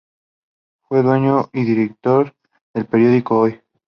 [0.87, 2.33] Fue dueño y director
[2.73, 3.61] del periódico "Hoy".